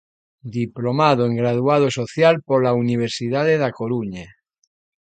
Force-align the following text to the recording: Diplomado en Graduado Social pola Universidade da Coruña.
Diplomado 0.59 1.21
en 1.29 1.33
Graduado 1.41 1.87
Social 1.99 2.35
pola 2.49 2.71
Universidade 2.83 3.53
da 3.63 3.69
Coruña. 3.79 4.27